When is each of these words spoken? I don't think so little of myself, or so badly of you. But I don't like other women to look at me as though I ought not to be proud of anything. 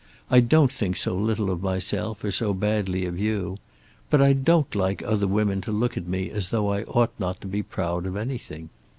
I 0.31 0.39
don't 0.39 0.73
think 0.73 0.97
so 0.97 1.15
little 1.15 1.51
of 1.51 1.61
myself, 1.61 2.23
or 2.23 2.31
so 2.31 2.55
badly 2.55 3.05
of 3.05 3.19
you. 3.19 3.57
But 4.09 4.19
I 4.19 4.33
don't 4.33 4.73
like 4.73 5.03
other 5.03 5.27
women 5.27 5.61
to 5.61 5.71
look 5.71 5.95
at 5.95 6.07
me 6.07 6.31
as 6.31 6.49
though 6.49 6.69
I 6.73 6.85
ought 6.85 7.13
not 7.19 7.39
to 7.41 7.47
be 7.47 7.61
proud 7.61 8.07
of 8.07 8.17
anything. 8.17 8.71